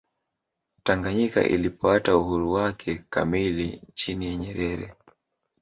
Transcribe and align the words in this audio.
tanganyika 0.83 1.43
ilipoata 1.43 2.17
uhuru 2.17 2.51
wake 2.51 3.03
kamili 3.09 3.81
chini 3.93 4.27
ya 4.27 4.35
nyerere 4.35 4.95